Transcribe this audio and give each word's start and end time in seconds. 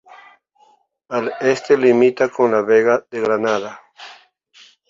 Al 1.09 1.31
Este 1.41 1.77
limita 1.77 2.27
con 2.29 2.51
la 2.53 2.63
Vega 2.63 3.05
de 3.11 3.21
Granada. 3.21 3.79